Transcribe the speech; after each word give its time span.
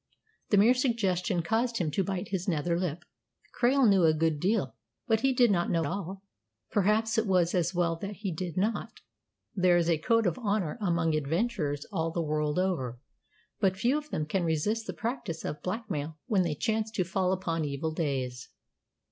The 0.49 0.57
mere 0.57 0.73
suggestion 0.73 1.43
caused 1.43 1.77
him 1.77 1.91
to 1.91 2.03
bite 2.03 2.29
his 2.29 2.47
nether 2.47 2.75
lip. 2.75 3.05
Krail 3.55 3.87
knew 3.87 4.03
a 4.03 4.15
good 4.15 4.39
deal, 4.39 4.73
but 5.05 5.19
he 5.19 5.31
did 5.31 5.51
not 5.51 5.69
know 5.69 5.85
all. 5.85 6.23
Perhaps 6.71 7.19
it 7.19 7.27
was 7.27 7.53
as 7.53 7.75
well 7.75 7.95
that 7.97 8.15
he 8.15 8.31
did 8.33 8.57
not. 8.57 9.01
There 9.53 9.77
is 9.77 9.87
a 9.91 9.99
code 9.99 10.25
of 10.25 10.39
honour 10.39 10.79
among 10.81 11.13
adventurers 11.13 11.85
all 11.93 12.09
the 12.09 12.19
world 12.19 12.57
over; 12.57 12.99
but 13.59 13.77
few 13.77 13.95
of 13.95 14.09
them 14.09 14.25
can 14.25 14.43
resist 14.43 14.87
the 14.87 14.93
practice 14.93 15.45
of 15.45 15.61
blackmail 15.61 16.17
when 16.25 16.41
they 16.41 16.55
chance 16.55 16.89
to 16.93 17.03
fall 17.03 17.31
upon 17.31 17.63
evil 17.63 17.91
days. 17.91 18.49